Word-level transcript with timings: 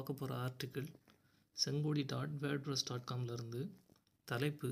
பார்க்க 0.00 0.20
போகிற 0.20 0.36
article 0.44 0.86
Sengodi 1.56 2.02
dot 2.10 2.34
wordpress 2.42 2.84
dot 2.88 3.06
காம்லேருந்து 3.10 3.60
தலைப்பு 4.24 4.68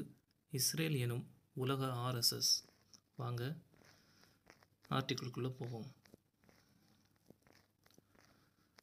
இஸ்ரேல் 0.52 0.96
எனும் 1.04 1.24
உலக 1.62 1.90
ஆர்எஸ்எஸ். 2.06 2.52
வாங்க 3.16 3.43
ஆர்டிக்கிள்குள்ளே 4.91 5.50
போவோம். 5.59 5.86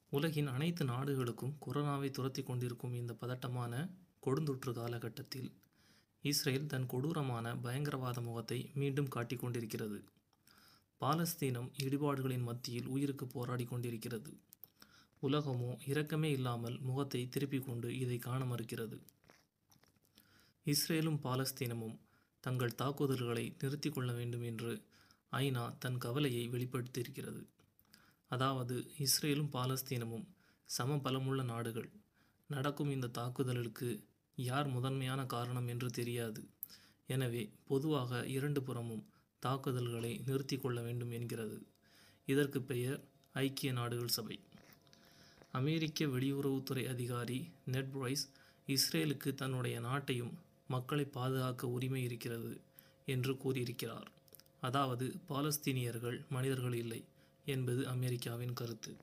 உலகின் 0.09 0.47
அனைத்து 0.47 0.85
நாடுகளுக்கும் 0.85 1.55
கொரோனாவை 1.65 2.11
துரத்தி 2.11 2.43
கொண்டிருக்கும் 2.43 2.93
இந்த 2.93 3.15
பதட்டமான 3.21 3.73
கொடுந்தொற்று 4.27 4.73
காலகட்டத்தில் 4.73 5.49
இஸ்ரேல் 6.21 6.71
தன் 6.73 6.89
கொடூரமான 6.93 7.55
பயங்கரவாத 7.67 8.21
முகத்தை 8.21 8.59
மீண்டும் 8.81 9.13
காட்டிக் 9.17 9.43
கொண்டிருக்கிறது. 9.45 9.99
பாலஸ்தீனம் 11.01 11.71
இடிபாடுகளின் 11.85 12.47
மத்தியில் 12.51 12.91
உயிருக்கு 12.95 13.27
போராடி 13.27 13.65
கொண்டிருக்கிறது. 13.65 14.33
உலகமோ 15.27 15.71
இரக்கமே 15.85 16.29
இல்லாமல் 16.31 16.77
முகத்தை 16.79 17.21
திருப்பிக் 17.29 17.67
கொண்டு 17.67 17.87
இதை 17.97 18.17
காண 18.17 18.41
மறுக்கிறது. 18.45 18.97
இஸ்ரேலும் 20.65 21.19
பாலஸ்தீனமும் 21.23 21.97
தங்கள் 22.43 22.77
தாக்குதல்களை 22.81 23.45
நிறுத்தி 23.61 23.89
கொள்ள 23.89 24.09
வேண்டும் 24.13 24.43
என்று 24.43 24.71
ஐநா 25.31 25.63
தன் 25.77 25.97
கவலையை 25.97 26.43
வெளிப்படுத்தியிருக்கிறது. 26.49 27.41
அதாவது 28.31 28.75
இஸ்ரேலும் 29.05 29.53
பாலஸ்தீனமும் 29.55 30.25
சம 30.69 30.97
பலமுள்ள 31.05 31.41
நாடுகள். 31.43 31.89
நடக்கும் 32.49 32.91
இந்த 32.91 33.07
தாக்குதலுக்கு 33.07 33.89
யார் 34.37 34.67
முதன்மையான 34.67 35.21
காரணம் 35.25 35.67
என்று 35.67 35.89
தெரியாது. 35.89 36.41
எனவே 37.09 37.43
பொதுவாக 37.63 38.21
இரண்டு 38.27 38.61
புறமும் 38.63 39.03
தாக்குதல்களை 39.43 40.11
நிறுத்தி 40.27 40.57
கொள்ள 40.57 40.79
வேண்டும் 40.81 41.11
என்கிறது. 41.11 41.57
இதற்கு 42.27 42.59
பெயர் 42.61 42.99
ஐக்கிய 43.35 43.71
நாடுகள் 43.71 44.15
சபை. 44.17 44.37
அமெரிக்க 45.57 46.05
வெளியுறவுத்துறை 46.05 46.83
அதிகாரி 46.93 47.39
நெட் 47.65 47.91
பிரைஸ் 47.91 48.23
இஸ்ரேலுக்கு 48.67 49.29
தன்னுடைய 49.33 49.75
நாட்டையும் 49.79 50.33
மக்களை 50.67 51.05
பாதுகாக்க 51.17 51.67
உரிமை 51.67 52.01
இருக்கிறது 52.03 52.53
என்று 53.07 53.33
கூறியிருக்கிறார். 53.37 54.07
அதாவது 54.61 55.05
பாலஸ்தீனியர்கள் 55.29 56.17
மனிதர்கள் 56.29 56.75
இல்லை 56.75 57.01
என்பது 57.45 57.81
அமெரிக்காவின் 57.87 58.53
கருத்து. 58.53 58.93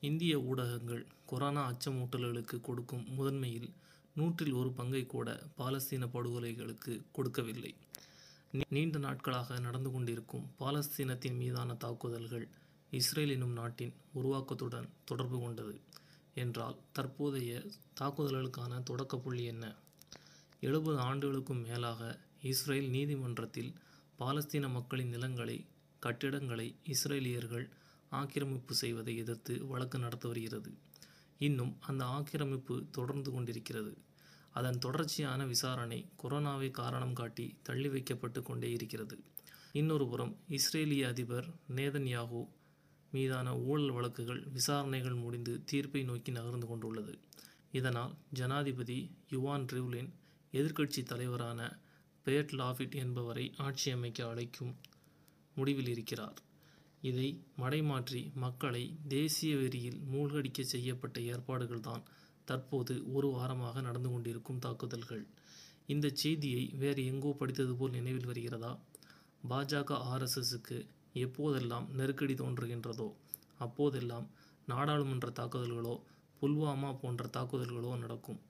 இந்திய 0.00 0.34
ஊடகங்கள் 0.40 1.02
கொரோனா 1.26 1.62
அச்சமூட்டல்களுக்கு 1.70 2.56
கொடுக்கும் 2.60 3.04
முதன்மையில் 3.18 3.70
நூற்றில் 4.16 4.56
ஒரு 4.60 4.70
பங்கை 4.72 5.04
கூட 5.06 5.28
பாலஸ்தீன 5.58 6.08
படுகொலைகளுக்கு 6.14 6.94
கொடுக்கவில்லை. 7.12 7.72
நீண்ட 8.74 8.96
நாட்களாக 8.98 9.58
நடந்து 9.58 9.90
கொண்டிருக்கும் 9.90 10.48
பாலஸ்தீனத்தின் 10.58 11.38
மீதான 11.42 11.76
தாக்குதல்கள் 11.84 12.46
இஸ்ரேல் 12.98 13.30
என்னும் 13.30 13.52
நாட்டின் 13.52 13.92
உருவாக்கத்துடன் 14.12 14.88
தொடர்பு 15.04 15.40
கொண்டது. 15.40 15.80
என்றால் 16.34 16.76
தற்போதைய 16.92 17.52
தாக்குதல்களுக்கான 18.00 18.82
தொடக்க 18.82 19.18
புள்ளி 19.18 19.44
என்ன? 19.44 19.76
எழுபது 20.60 20.98
ஆண்டுகளுக்கும் 20.98 21.62
மேலாக 21.62 22.18
இஸ்ரேல் 22.42 22.88
நீதிமன்றத்தில் 22.90 23.72
பாலஸ்தீன 24.18 24.70
மக்களின் 24.70 25.08
நிலங்களை 25.08 25.66
கட்டிடங்களை 25.98 26.76
இஸ்ரேலியர்கள் 26.86 27.66
ஆக்கிரமிப்பு 28.10 28.74
செய்வதை 28.74 29.16
எதிர்த்து 29.16 29.66
வழக்கு 29.66 29.98
நடத்தி 29.98 30.28
வருகிறது. 30.28 30.72
இன்னும் 31.38 31.76
அந்த 31.80 32.04
ஆக்கிரமிப்பு 32.04 32.84
தொடர்ந்து 32.90 33.30
கொண்டிருக்கிறது. 33.30 33.96
அதன் 34.50 34.78
தொடர்ச்சியான 34.78 35.46
விசாரணை 35.46 36.08
கொரோனாவை 36.22 36.70
காரணம் 36.70 37.12
காட்டி 37.12 37.58
தள்ளி 37.62 37.88
வைக்கப்பட்டு 37.88 38.42
கொண்டே 38.42 38.70
இருக்கிறது. 38.70 39.24
இன்னொரு 39.72 40.08
புறம் 40.08 40.36
இஸ்ரேலிய 40.48 41.06
அதிபர் 41.06 41.48
நேதன்யாகு 41.74 42.48
மீதான 43.12 43.48
ஊழல் 43.58 43.90
வழக்குகள் 43.90 44.42
விசாரணைகள் 44.48 45.14
முடிந்து 45.14 45.62
தீர்ப்பை 45.64 46.02
நோக்கி 46.02 46.32
நகர்ந்து 46.32 46.66
கொண்டுள்ளது. 46.66 47.18
இதனால் 47.72 48.14
ஜனாதிபதி 48.30 48.98
யுவான் 49.28 49.66
ரிவ்லின் 49.72 50.10
எதிர்க்கட்சி 50.52 51.02
தலைவரான 51.02 51.60
பேட் 52.26 52.52
லாஃபிட் 52.60 52.94
என்பவரை 52.94 53.44
ஆட்சி 53.56 53.90
அமைக்க 53.90 54.28
அழைக்கும் 54.28 54.72
முடிவில் 55.54 55.88
இருக்கிறார். 55.88 56.38
இதை 57.00 57.28
மடைமாற்றி 57.58 58.34
மக்களை 58.34 58.82
தேசிய 59.08 59.56
வெறியில் 59.56 60.00
மூழ்கடிக்க 60.12 60.62
செய்யப்பட்ட 60.62 61.20
ஏற்பாடுகள்தான் 61.20 62.02
தற்போது 62.44 63.12
ஒரு 63.12 63.28
வாரமாக 63.28 63.80
நடந்து 63.80 64.10
கொண்டிருக்கும் 64.10 64.58
தாக்குதல்கள். 64.58 65.24
இந்த 65.86 66.10
செய்தியை 66.14 66.64
வேறு 66.78 67.06
எங்கோ 67.06 67.30
படித்தது 67.32 67.74
போல் 67.76 67.90
நினைவில் 67.90 68.26
வருகிறதா? 68.26 68.72
பாஜக 69.48 69.96
ஆர்எஸ்எஸுக்கு 70.12 70.78
எப்போதெல்லாம் 71.14 71.86
நெருக்கடி 71.90 72.34
தோன்றுகின்றதோ 72.34 73.08
அப்போதெல்லாம் 73.58 74.26
நாடாளுமன்ற 74.66 75.28
தாக்குதல்களோ 75.30 75.94
புல்வாமா 76.42 76.98
போன்ற 76.98 77.22
தாக்குதல்களோ 77.26 77.96
நடக்கும். 77.96 78.40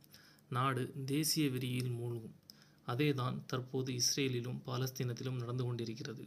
நாடு 0.49 0.83
தேசிய 1.07 1.51
வெறியில் 1.51 1.91
மூழ்கும். 1.91 2.37
அதேதான் 2.87 3.37
தற்போது 3.47 3.91
இஸ்ரேலிலும் 3.93 4.59
பாலஸ்தீனத்திலும் 4.67 5.41
நடந்து 5.43 5.65
கொண்டிருக்கிறது. 5.65 6.25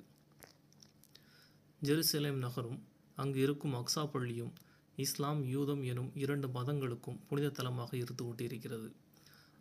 ஜெருசலேம் 1.81 2.37
நகரும் 2.37 2.79
அங்கு 3.17 3.39
இருக்கும் 3.39 3.73
அக்ஸா 3.73 4.03
பள்ளியும் 4.05 4.53
இஸ்லாம் 4.97 5.41
யூதம் 5.45 5.83
எனும் 5.83 6.11
இரண்டு 6.15 6.47
மதங்களுக்கும் 6.47 7.19
புனித 7.27 7.47
தலமாக 7.49 7.91
இருந்து 7.93 8.23
கொண்டிருக்கிறது. 8.23 8.89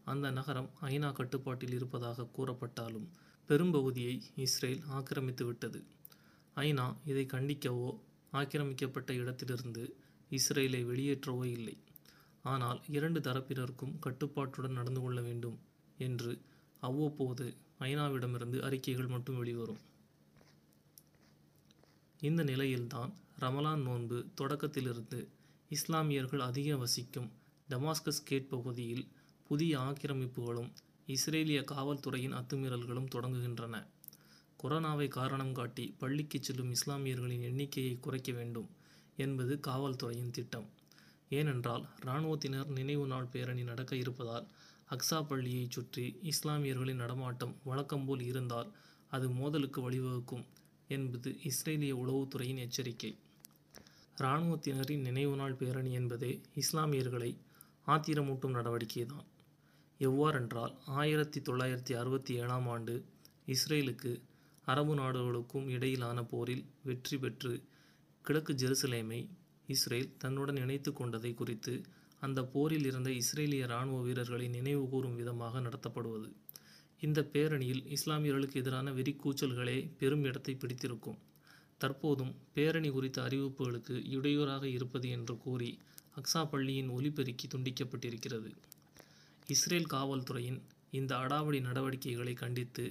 அந்த 0.04 0.30
நகரம் 0.30 0.70
ஐநா 0.80 1.12
கட்டுப்பாட்டில் 1.12 1.72
இருப்பதாக 1.72 2.28
கூறப்பட்டாலும் 2.36 3.08
பெரும்பகுதியை 3.48 4.22
இஸ்ரேல் 4.34 4.82
ஆக்கிரமித்து 4.88 5.44
விட்டது 5.44 5.80
ஐநா 6.56 6.96
இதை 7.04 7.26
கண்டிக்கவோ 7.32 7.88
ஆக்கிரமிக்கப்பட்ட 8.32 9.12
இடத்திலிருந்து 9.14 9.96
இஸ்ரேலை 10.30 10.80
வெளியேற்றவோ 10.90 11.44
இல்லை. 11.44 11.76
ஆனால் 12.42 12.80
இரண்டு 12.88 13.20
தரப்பினருக்கும் 13.20 13.98
கட்டுப்பாட்டுடன் 13.98 14.72
நடந்து 14.72 15.00
கொள்ள 15.00 15.20
வேண்டும் 15.20 15.58
என்று 15.98 16.32
அவ்வப்போது 16.80 17.56
ஐநாவிடமிருந்து 17.80 18.58
அறிக்கைகள் 18.60 19.06
மட்டும் 19.06 19.36
வெளிவரும். 19.36 19.80
இந்த 22.20 22.42
நிலையில்தான் 22.42 23.12
ரமலான் 23.40 23.82
நோன்பு 23.82 24.26
தொடக்கத்திலிருந்து 24.40 25.28
இஸ்லாமியர்கள் 25.68 26.40
அதிக 26.40 26.76
வசிக்கும் 26.76 27.30
டமாஸ்கஸ் 27.68 28.24
கேட் 28.24 28.48
பகுதியில் 28.48 29.04
புதிய 29.44 29.78
ஆக்கிரமிப்புகளும் 29.78 30.70
இஸ்ரேலிய 31.08 31.60
காவல்துறையின் 31.72 32.36
அத்துமீறல்களும் 32.40 33.12
தொடங்குகின்றன. 33.14 33.76
கொரோனாவை 34.64 35.08
காரணம் 35.08 35.52
காட்டி 35.52 35.94
பள்ளிக்கு 35.98 36.38
செல்லும் 36.42 36.70
இஸ்லாமியர்களின் 36.70 37.40
எண்ணிக்கையை 37.40 37.98
குறைக்க 38.00 38.32
வேண்டும் 38.32 38.68
என்பது 39.16 39.60
காவல்துறையின் 39.66 40.30
திட்டம். 40.30 40.68
ஏனென்றால் 41.28 41.84
இராணுவத்தினர் 42.00 42.66
நினைவு 42.66 43.06
நாள் 43.06 43.24
பேரணி 43.24 43.62
நடக்க 43.62 43.96
இருப்பதால் 43.96 44.46
அக்ஸா 44.90 45.22
பள்ளியை 45.22 45.66
சுற்றி 45.70 46.20
இஸ்லாமியர்களின் 46.22 46.94
நடமாட்டம் 46.94 47.54
வழக்கம்போல் 47.64 48.20
இருந்தால் 48.20 48.72
அது 49.10 49.30
மோதலுக்கு 49.30 49.90
வழிவகுக்கும் 49.90 50.44
என்பது 50.88 51.36
இஸ்ரேலிய 51.44 51.94
உளவுத்துறையின் 51.94 52.56
எச்சரிக்கை. 52.56 53.18
இராணுவத்தினரின் 54.18 55.00
நினைவு 55.00 55.36
நாள் 55.36 55.54
பேரணி 55.54 55.92
என்பதே 55.92 56.40
இஸ்லாமியர்களை 56.54 57.36
ஆத்திரமூட்டும் 57.86 58.56
நடவடிக்கைதான். 58.58 59.26
எவ்வாறென்றால் 60.00 60.74
ஆயிரத்தி 60.86 61.40
தொள்ளாயிரத்தி 61.40 61.92
அறுபத்தி 61.92 62.34
ஏழாம் 62.34 62.68
ஆண்டு 62.68 63.04
இஸ்ரேலுக்கு 63.46 64.22
அரபு 64.66 64.94
நாடுகளுக்கும் 64.94 65.66
இடையிலான 65.68 66.18
போரில் 66.24 66.64
வெற்றி 66.82 67.16
பெற்று 67.18 67.52
கிழக்கு 68.24 68.52
ஜெருசலேமை 68.52 69.20
இஸ்ரேல் 69.68 70.10
தன்னுடன் 70.18 70.56
இணைத்து 70.56 70.90
கொண்டதை 70.92 71.32
குறித்து 71.34 71.74
அந்த 72.18 72.40
போரில் 72.44 72.86
இருந்த 72.86 73.10
இஸ்ரேலிய 73.10 73.66
இராணுவ 73.66 73.98
வீரர்களை 74.00 74.46
நினைவு 74.48 74.84
கூறும் 74.88 75.16
விதமாக 75.16 75.60
நடத்தப்படுவது. 75.60 76.28
இந்த 77.00 77.20
பேரணியில் 77.32 77.82
இஸ்லாமியர்களுக்கு 77.96 78.60
எதிரான 78.62 78.90
வெறிக்கூச்சல்களே 78.90 79.78
பெரும் 79.98 80.24
இடத்தை 80.24 80.54
பிடித்திருக்கும். 80.54 81.18
தற்போதும் 81.80 82.32
பேரணி 82.52 82.90
குறித்த 82.90 83.18
அறிவிப்புகளுக்கு 83.22 83.94
இடையூறாக 84.16 84.64
இருப்பது 84.68 85.08
என்று 85.08 85.34
கூறி 85.36 85.70
அக்ஸா 86.16 86.42
பள்ளியின் 86.50 86.90
ஒலிபெருக்கி 86.90 87.46
துண்டிக்கப்பட்டிருக்கிறது. 87.54 88.50
இஸ்ரேல் 89.46 89.92
காவல்துறையின் 89.94 90.60
இந்த 90.90 91.12
அடாவடி 91.16 91.60
நடவடிக்கைகளை 91.60 92.34
கண்டித்து 92.34 92.84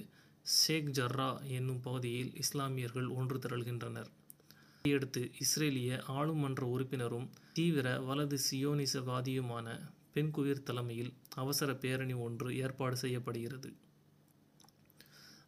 ஷேக் 0.46 0.90
ஜர்ரா 0.90 1.28
என்னும் 1.48 1.80
பகுதியில் 1.80 2.32
இஸ்லாமியர்கள் 2.34 3.06
ஒன்று 3.08 3.38
திரள்கின்றனர். 3.38 4.10
இதையடுத்து 4.82 5.30
இஸ்ரேலிய 5.44 6.00
ஆளுமன்ற 6.08 6.62
உறுப்பினரும் 6.64 7.28
தீவிர 7.52 8.00
வலது 8.00 8.38
சியோனிசவாதியுமான 8.50 9.76
பெண்குயிர் 10.14 10.62
தலைமையில் 10.62 11.12
அவசர 11.34 11.74
பேரணி 11.74 12.12
ஒன்று 12.12 12.56
ஏற்பாடு 12.56 12.96
செய்யப்படுகிறது. 12.96 13.70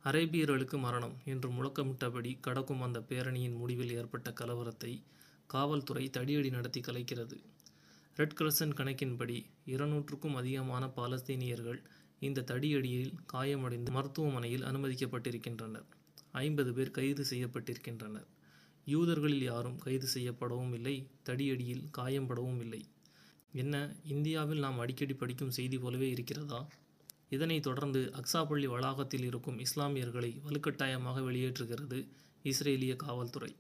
அரேபியர்களுக்கு 0.05 0.79
மரணம் 0.79 1.17
என்று 1.25 1.51
முழக்கமிட்டபடி 1.51 2.41
கடக்கும் 2.41 2.81
அந்த 2.81 2.99
பேரணியின் 3.01 3.57
முடிவில் 3.57 3.93
ஏற்பட்ட 3.93 4.31
கலவரத்தை 4.31 4.93
காவல்துறை 5.47 6.11
தடியடி 6.17 6.51
நடத்தி 6.51 6.81
கலைக்கிறது. 6.81 7.37
ரெட் 8.17 8.37
கிரசன் 8.41 8.75
கணக்கின்படி 8.75 9.39
இருநூற்றுக்கும் 9.67 10.35
அதிகமான 10.35 10.85
பாலஸ்தீனியர்கள் 10.97 11.81
இந்த 12.21 12.45
தடியடியில் 12.51 13.13
காயமடைந்து 13.27 13.91
மருத்துவமனையில் 13.93 14.63
அனுமதிக்கப்பட்டிருக்கின்றனர். 14.63 15.87
ஐம்பது 16.33 16.75
பேர் 16.75 16.91
கைது 16.91 17.25
செய்யப்பட்டிருக்கின்றனர். 17.31 18.27
யூதர்களில் 18.87 19.43
யாரும் 19.43 19.79
கைது 19.79 20.09
செய்யப்படவும் 20.15 20.73
இல்லை 20.73 21.09
தடியடியில் 21.25 21.85
காயம்படவும் 21.99 22.61
இல்லை. 22.61 22.85
என்ன 23.53 23.97
இந்தியாவில் 24.05 24.59
நாம் 24.59 24.79
அடிக்கடி 24.79 25.15
படிக்கும் 25.15 25.51
செய்தி 25.51 25.79
போலவே 25.79 26.11
இருக்கிறதா? 26.11 26.69
இதனைத் 27.29 27.63
தொடர்ந்து 27.63 28.13
அக்ஸா 28.15 28.47
பள்ளி 28.47 28.67
வளாகத்தில் 28.67 29.25
இருக்கும் 29.25 29.59
இஸ்லாமியர்களை 29.59 30.31
வலுக்கட்டாயமாக 30.47 31.23
வெளியேற்றுகிறது 31.23 32.09
இஸ்ரேலிய 32.45 32.97
காவல்துறை. 32.97 33.57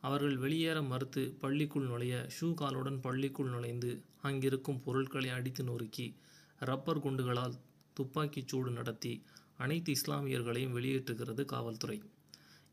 அவர்கள் 0.00 0.36
வெளியேற 0.36 0.82
மறுத்து 0.82 1.36
பள்ளிக்குள் 1.38 1.86
நுழைய 1.86 2.26
ஷூ 2.40 2.54
காலுடன் 2.54 3.00
பள்ளிக்குள் 3.00 3.50
நுழைந்து 3.50 4.02
அங்கிருக்கும் 4.22 4.82
பொருட்களை 4.82 5.30
அடித்து 5.30 5.64
நொறுக்கி 5.64 6.16
ரப்பர் 6.58 7.00
குண்டுகளால் 7.00 7.56
துப்பாக்கிச் 7.96 8.48
சூடு 8.48 8.70
நடத்தி 8.70 9.12
அனைத்து 9.56 9.90
இஸ்லாமியர்களையும் 9.92 10.74
வெளியேற்றுகிறது 10.76 11.44
காவல்துறை. 11.44 11.98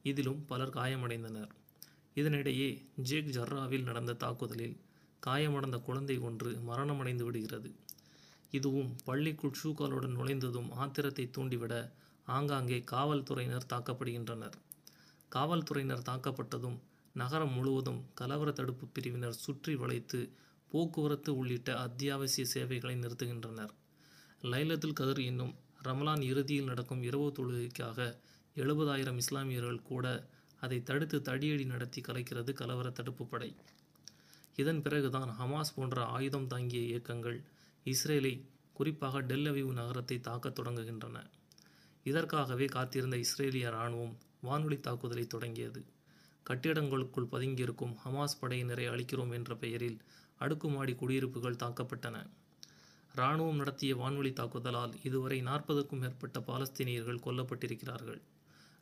இதிலும் 0.03 0.41
பலர் 0.45 0.73
காயமடைந்தனர். 0.73 1.51
இதனிடையே 2.15 2.69
ஜேக் 3.09 3.31
ஜர்ராவில் 3.37 3.83
நடந்த 3.83 4.13
தாக்குதலில் 4.13 4.75
காயமடைந்த 5.23 5.77
குழந்தை 5.79 6.17
ஒன்று 6.17 6.49
மரணமடைந்து 6.69 7.23
விடுகிறது. 7.23 7.69
இதுவும் 8.51 8.91
பள்ளிக்குள் 9.05 9.59
ஷூக்காலுடன் 9.63 10.17
நுழைந்ததும் 10.17 10.69
ஆத்திரத்தை 10.71 11.25
தூண்டிவிட 11.29 11.75
ஆங்காங்கே 12.27 12.79
காவல்துறையினர் 12.91 13.69
தாக்கப்படுகின்றனர். 13.73 14.57
காவல்துறையினர் 15.29 16.07
தாக்கப்பட்டதும் 16.09 16.77
நகரம் 17.15 17.53
முழுவதும் 17.53 18.01
கலவர 18.13 18.51
தடுப்பு 18.51 18.85
பிரிவினர் 18.87 19.41
சுற்றி 19.45 19.75
வளைத்து 19.75 20.19
போக்குவரத்து 20.71 21.31
உள்ளிட்ட 21.37 21.69
அத்தியாவசிய 21.77 22.45
சேவைகளை 22.45 22.95
நிறுத்துகின்றனர். 22.95 23.73
லைலத்துல் 24.43 24.93
கதிர் 24.93 25.23
என்னும் 25.23 25.55
ரமலான் 25.83 26.21
இறுதியில் 26.21 26.63
நடக்கும் 26.63 27.03
இரவு 27.03 27.33
தொழுகைக்காக 27.37 28.17
எழுபதாயிரம் 28.55 29.15
இஸ்லாமியர்கள் 29.15 29.81
கூட 29.81 30.27
அதை 30.59 30.83
தடுத்து 30.83 31.19
தடியடி 31.19 31.65
நடத்தி 31.65 32.01
கலைக்கிறது 32.01 32.53
கலவர 32.53 32.91
தடுப்பு 32.91 33.25
படை. 33.25 33.55
இதன் 34.55 34.81
பிறகுதான் 34.81 35.29
ஹமாஸ் 35.39 35.73
போன்ற 35.75 36.05
ஆயுதம் 36.05 36.47
தாங்கிய 36.47 36.81
இயக்கங்கள் 36.81 37.43
இஸ்ரேலை 37.85 38.41
குறிப்பாக 38.73 39.19
டெல் 39.19 39.63
நகரத்தை 39.65 40.19
தாக்கத் 40.19 40.59
தொடங்குகின்றன. 40.59 41.29
இதற்காகவே 42.03 42.65
காத்திருந்த 42.65 43.17
இஸ்ரேலிய 43.17 43.67
இராணுவம் 43.67 44.17
வானொலி 44.41 44.79
தாக்குதலை 44.79 45.27
தொடங்கியது. 45.27 45.85
கட்டிடங்களுக்குள் 46.49 47.27
பதுங்கியிருக்கும் 47.31 47.95
ஹமாஸ் 48.05 48.39
படையினரை 48.41 48.87
அழிக்கிறோம் 48.89 49.33
என்ற 49.33 49.55
பெயரில் 49.55 49.99
அடுக்குமாடி 50.37 50.95
குடியிருப்புகள் 50.95 51.55
தாக்கப்பட்டன. 51.55 52.27
இராணுவம் 53.15 53.55
நடத்திய 53.55 53.95
வான்வழி 53.95 54.31
தாக்குதலால் 54.33 54.93
இதுவரை 55.03 55.41
நாற்பதுக்கும் 55.41 55.99
மேற்பட்ட 55.99 56.39
பாலஸ்தீனியர்கள் 56.39 57.23
கொல்லப்பட்டிருக்கிறார்கள். 57.25 58.21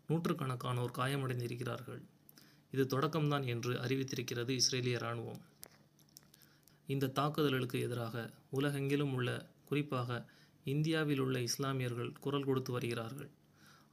நூற்றுக்கணக்கானோர் 0.07 0.93
காயமடைந்திருக்கிறார்கள். 0.99 2.01
இது 2.73 2.83
தொடக்கம்தான் 2.83 3.45
என்று 3.45 3.73
அறிவித்திருக்கிறது 3.73 4.51
இஸ்ரேலிய 4.59 4.97
இராணுவம். 4.97 5.41
இந்த 6.87 7.11
தாக்குதல்களுக்கு 7.19 7.79
எதிராக 7.79 8.15
உலகெங்கிலும் 8.51 9.13
உள்ள 9.13 9.29
குறிப்பாக 9.65 10.25
இந்தியாவில் 10.65 11.19
உள்ள 11.19 11.37
இஸ்லாமியர்கள் 11.39 12.15
குரல் 12.19 12.43
கொடுத்து 12.43 12.71
வருகிறார்கள். 12.71 13.29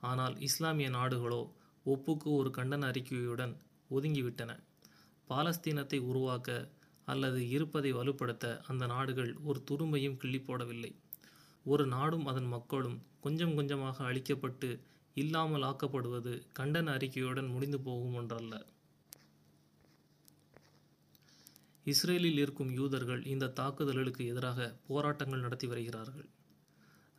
ஆனால் 0.00 0.34
இஸ்லாமிய 0.38 0.88
நாடுகளோ 0.90 1.42
ஒப்புக்கு 1.86 2.28
ஒரு 2.40 2.50
கண்டன 2.56 2.86
அறிக்கையுடன் 2.92 3.54
ஒதுங்கிவிட்டன. 3.90 4.50
பாலஸ்தீனத்தை 5.30 5.98
உருவாக்க 6.10 6.50
அல்லது 7.12 7.40
இருப்பதை 7.56 7.90
வலுப்படுத்த 7.98 8.46
அந்த 8.70 8.84
நாடுகள் 8.94 9.30
ஒரு 9.48 9.58
துரும்பையும் 9.70 10.18
கிள்ளி 10.22 10.40
போடவில்லை. 10.48 10.92
ஒரு 11.66 11.84
நாடும் 11.94 12.26
அதன் 12.30 12.50
மக்களும் 12.56 12.98
கொஞ்சம் 13.24 13.54
கொஞ்சமாக 13.58 14.04
அழிக்கப்பட்டு 14.08 14.68
இல்லாமல் 15.22 15.64
ஆக்கப்படுவது 15.68 16.32
கண்டன 16.58 16.92
அறிக்கையுடன் 16.96 17.52
முடிந்து 17.54 17.78
போகும் 17.86 18.16
ஒன்றல்ல. 18.20 18.54
இஸ்ரேலில் 21.92 22.40
இருக்கும் 22.44 22.72
யூதர்கள் 22.78 23.22
இந்த 23.32 23.52
தாக்குதல்களுக்கு 23.60 24.22
எதிராக 24.32 24.68
போராட்டங்கள் 24.88 25.44
நடத்தி 25.46 25.66
வருகிறார்கள். 25.72 26.28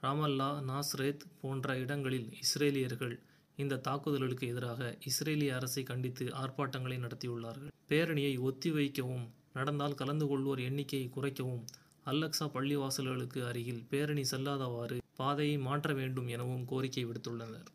ராமல்லா 0.03 0.49
நாஸ்ரேத் 0.69 1.23
போன்ற 1.41 1.75
இடங்களில் 1.83 2.29
இஸ்ரேலியர்கள் 2.43 3.15
இந்த 3.57 3.81
தாக்குதல்களுக்கு 3.87 4.45
எதிராக 4.53 4.81
இஸ்ரேலிய 5.09 5.55
அரசை 5.59 5.83
கண்டித்து 5.89 6.25
ஆர்ப்பாட்டங்களை 6.41 6.97
நடத்தியுள்ளார்கள். 7.05 7.73
பேரணியை 7.91 8.33
ஒத்திவைக்கவும் 8.49 9.25
நடந்தால் 9.53 9.95
கலந்து 9.95 10.25
கொள்வோர் 10.25 10.61
எண்ணிக்கையை 10.63 11.09
குறைக்கவும். 11.15 11.63
அல்லக்சா 12.05 12.45
பள்ளிவாசல்களுக்கு 12.53 13.47
அருகில் 13.47 13.83
பேரணி 13.89 14.23
செல்லாதவாறு 14.31 14.97
பாதையை 15.15 15.57
மாற்ற 15.57 15.93
வேண்டும் 15.93 16.27
எனவும் 16.27 16.65
கோரிக்கை 16.65 17.05
விடுத்துள்ளனர். 17.05 17.67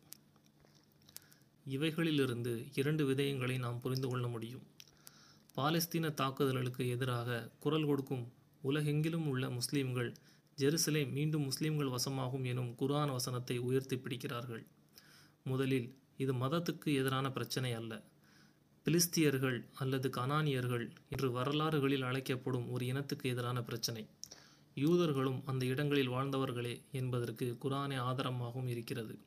இவைகளிலிருந்து 1.65 2.53
இரண்டு 2.75 3.03
விதயங்களை 3.11 3.59
நாம் 3.59 3.81
புரிந்து 3.81 4.07
கொள்ள 4.07 4.27
முடியும். 4.27 4.63
பாலஸ்தீன 5.57 6.13
தாக்குதல்களுக்கு 6.13 6.89
எதிராக 6.89 7.49
குரல் 7.59 7.85
கொடுக்கும் 7.85 8.25
உலகெங்கிலும் 8.63 9.27
உள்ள 9.27 9.49
முஸ்லீம்கள் 9.49 10.13
ஜெருசலேம் 10.57 11.11
மீண்டும் 11.11 11.51
முஸ்லீம்கள் 11.51 11.93
வசமாகும் 11.95 12.43
எனும் 12.43 12.75
குர்ஆன் 12.75 13.11
வசனத்தை 13.11 13.57
உயர்த்தி 13.57 13.95
பிடிக்கிறார்கள். 13.95 14.63
முதலில் 15.43 15.95
இது 16.17 16.33
மதத்துக்கு 16.33 16.89
எதிரான 16.95 17.31
பிரச்சனை 17.31 17.73
அல்ல. 17.73 17.93
பிலிஸ்தியர்கள் 18.85 19.65
அல்லது 19.75 20.09
கனானியர்கள் 20.09 20.89
என்று 21.09 21.31
வரலாறுகளில் 21.31 22.01
அழைக்கப்படும் 22.01 22.71
ஒரு 22.71 22.85
இனத்துக்கு 22.85 23.29
எதிரான 23.29 23.61
பிரச்சனை. 23.61 24.05
யூதர்களும் 24.75 25.41
அந்த 25.45 25.65
இடங்களில் 25.65 26.09
வாழ்ந்தவர்களே 26.09 26.81
என்பதற்கு 26.91 27.57
குரானே 27.63 27.97
ஆதாரமாகவும் 27.97 28.67
இருக்கிறது. 28.67 29.19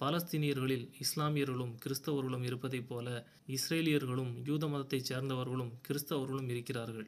பாலஸ்தீனியர்களில் 0.00 0.88
இஸ்லாமியர்களும் 1.00 1.74
கிறிஸ்தவர்களும் 1.84 2.42
இருப்பதைப் 2.42 2.88
போல 2.88 3.26
இஸ்ரேலியர்களும் 3.48 4.32
யூத 4.44 4.66
மதத்தைச் 4.66 5.12
சேர்ந்தவர்களும் 5.12 5.72
கிறிஸ்தவர்களும் 5.88 6.48
இருக்கிறார்கள். 6.48 7.06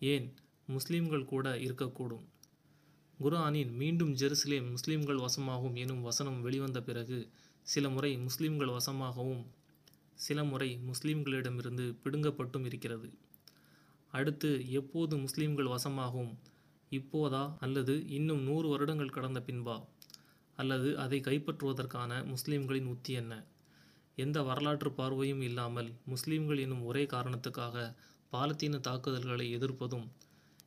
ஏன்? 0.00 0.34
முஸ்லீம்கள் 0.68 1.24
கூட 1.24 1.54
இருக்கக்கூடும். 1.54 2.24
குர்ஆனின் 3.20 3.76
மீண்டும் 3.76 4.14
ஜெருசலேம் 4.14 4.74
முஸ்லீம்கள் 4.74 5.24
வசமாகும் 5.24 5.74
எனும் 5.74 6.02
வசனம் 6.02 6.42
வெளிவந்த 6.42 6.82
பிறகு 6.82 7.28
சில 7.62 7.88
முறை 7.88 8.18
முஸ்லீம்கள் 8.18 8.76
வசமாகவும் 8.76 9.46
சில 10.16 10.44
முறை 10.44 10.68
முஸ்லீம்களிடமிருந்து 10.86 11.86
பிடுங்கப்பட்டும் 12.04 12.64
இருக்கிறது. 12.64 13.08
அடுத்து 14.12 14.70
எப்போது 14.70 15.16
முஸ்லீம்கள் 15.16 15.72
வசமாகும்? 15.74 16.32
இப்போதா 16.90 17.56
அல்லது 17.60 17.94
இன்னும் 18.08 18.42
நூறு 18.42 18.68
வருடங்கள் 18.68 19.08
கடந்த 19.08 19.40
பின்பா? 19.40 19.76
அல்லது 20.58 20.98
அதை 20.98 21.18
கைப்பற்றுவதற்கான 21.20 22.12
முஸ்லீம்களின் 22.24 22.86
உத்தி 22.86 23.12
என்ன? 23.12 23.34
எந்த 24.18 24.42
வரலாற்று 24.42 24.92
பார்வையும் 24.92 25.40
இல்லாமல் 25.40 25.90
முஸ்லீம்கள் 26.06 26.60
என்னும் 26.60 26.84
ஒரே 26.84 27.04
காரணத்துக்காக 27.04 27.94
பாலத்தீன 28.32 28.80
தாக்குதல்களை 28.80 29.46
எதிர்ப்பதும் 29.58 30.06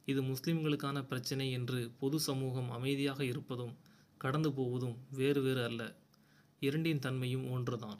இது 0.05 0.21
முஸ்லிம்களுக்கான 0.21 0.97
பிரச்சினை 1.07 1.51
என்று 1.51 1.79
பொது 1.99 2.19
சமூகம் 2.19 2.69
அமைதியாக 2.71 3.23
இருப்பதும் 3.23 3.73
கடந்து 4.17 4.51
போவதும் 4.51 4.97
வேறு 5.11 5.41
வேறு 5.41 5.63
அல்ல. 5.63 5.81
இரண்டின் 6.61 6.99
தன்மையும் 6.99 7.51
ஒன்றுதான். 7.51 7.99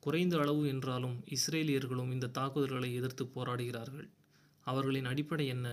குறைந்த 0.00 0.34
அளவு 0.38 0.62
என்றாலும் 0.66 1.16
இஸ்ரேலியர்களும் 1.36 2.12
இந்த 2.12 2.30
தாக்குதல்களை 2.38 2.94
எதிர்த்து 2.94 3.24
போராடுகிறார்கள். 3.34 4.08
அவர்களின் 4.66 5.04
அடிப்படை 5.04 5.46
என்ன? 5.46 5.68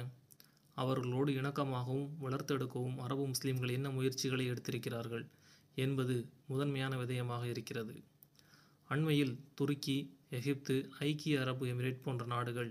அவர்களோடு 0.78 1.32
இணக்கமாகவும் 1.32 2.10
வளர்த்தெடுக்கவும் 2.22 2.98
அரபு 2.98 3.24
முஸ்லீம்கள் 3.28 3.72
என்ன 3.72 3.90
முயற்சிகளை 3.90 4.46
எடுத்திருக்கிறார்கள் 4.52 5.26
என்பது 5.76 6.16
முதன்மையான 6.48 6.94
விதயமாக 6.98 7.44
இருக்கிறது. 7.44 7.96
அண்மையில் 8.90 9.34
துருக்கி 9.56 9.98
எகிப்து 10.30 10.76
ஐக்கிய 11.00 11.40
அரபு 11.42 11.66
எமிரேட் 11.68 12.04
போன்ற 12.04 12.26
நாடுகள் 12.26 12.70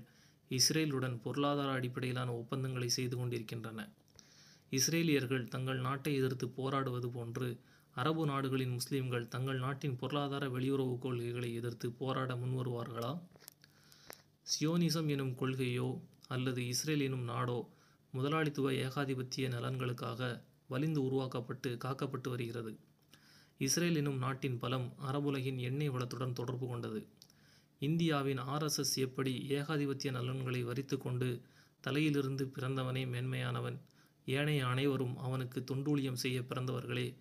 இஸ்ரேலுடன் 0.50 1.16
பொருளாதார 1.20 1.70
அடிப்படையிலான 1.72 2.30
ஒப்பந்தங்களை 2.32 2.88
செய்து 2.88 3.16
கொண்டிருக்கின்றன. 3.16 3.80
இஸ்ரேலியர்கள் 4.72 5.44
தங்கள் 5.48 5.80
நாட்டை 5.80 6.12
எதிர்த்து 6.14 6.46
போராடுவது 6.48 7.08
போன்று 7.08 7.48
அரபு 8.00 8.26
நாடுகளின் 8.26 8.70
முஸ்லிம்கள் 8.70 9.28
தங்கள் 9.28 9.58
நாட்டின் 9.58 9.96
பொருளாதார 9.96 10.48
வெளியுறவு 10.48 10.98
கொள்கைகளை 10.98 11.54
எதிர்த்து 11.54 11.90
போராட 11.90 12.34
முன்வருவார்களா? 12.34 13.18
சியோனிசம் 14.46 15.06
எனும் 15.06 15.34
கொள்கையோ 15.34 16.00
அல்லது 16.28 16.66
இஸ்ரேல் 16.66 17.00
எனும் 17.00 17.22
நாடோ 17.22 17.68
முதலாளித்துவ 18.12 18.72
ஏகாதிபத்திய 18.72 19.48
நலன்களுக்காக 19.48 20.42
வலிந்து 20.66 21.02
உருவாக்கப்பட்டு 21.04 21.78
காக்கப்பட்டு 21.84 22.28
வருகிறது. 22.28 22.78
இஸ்ரேல் 23.58 23.94
எனும் 23.94 24.18
நாட்டின் 24.18 24.58
பலம் 24.58 24.92
அரபுலகின் 25.12 25.58
எண்ணெய் 25.58 25.90
வளத்துடன் 25.90 26.32
தொடர்பு 26.32 26.68
கொண்டது. 26.68 27.06
இந்தியாவின் 27.78 28.38
ஆர்எஸ்எஸ் 28.38 28.94
எப்படி 28.94 29.46
ஏகாதிபத்திய 29.48 30.12
நலன்களை 30.12 30.62
வரித்து 30.62 30.98
கொண்டு 30.98 31.42
தலையிலிருந்து 31.80 32.52
பிறந்தவனே 32.54 33.04
மேன்மையானவன்? 33.06 33.78
ஏனைய 34.24 34.66
அனைவரும் 34.66 35.16
அவனுக்கு 35.16 35.60
தொண்டூழியம் 35.60 36.22
செய்ய 36.24 36.42
பிறந்தவர்களே 36.42 37.16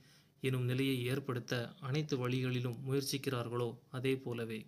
எனும் 0.48 0.66
நிலையை 0.66 0.98
ஏற்படுத்த 1.06 1.54
அனைத்து 1.80 2.16
வழிகளிலும் 2.18 2.78
முயற்சிக்கிறார்களோ 2.88 3.70
அதே 3.92 4.14
போலவே. 4.18 4.60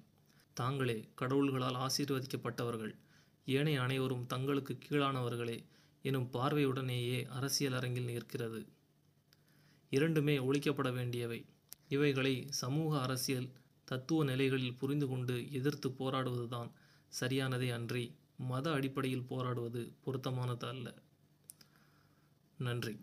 தாங்களே 0.58 0.98
கடவுள்களால் 1.22 1.80
ஆசீர்வதிக்கப்பட்டவர்கள். 1.86 2.94
ஏனைய 3.48 3.82
அனைவரும் 3.82 4.26
தங்களுக்கு 4.26 4.74
கீழானவர்களே 4.86 5.58
எனும் 6.06 6.30
பார்வையுடனேயே 6.34 7.20
அரசியல் 7.38 7.74
அரங்கில் 7.74 8.10
நிற்கிறது. 8.12 8.62
இரண்டுமே 9.92 10.36
ஒழிக்கப்பட 10.48 10.90
வேண்டியவை. 10.94 11.40
இவைகளை 11.88 12.34
சமூக 12.62 12.92
அரசியல் 13.02 13.50
தத்துவ 13.88 14.24
நிலைகளில் 14.24 14.80
புரிந்து 14.82 15.08
கொண்டு 15.08 15.36
எதிர்த்து 15.52 15.90
போராடுவதுதான் 16.00 16.72
சரியானதே 17.20 17.70
அன்றி 17.72 18.06
மத 18.50 18.66
அடிப்படையில் 18.72 19.28
போராடுவது 19.30 19.82
பொருத்தமானது 20.06 20.66
அல்ல 20.68 20.88
நன்றி. 22.60 22.96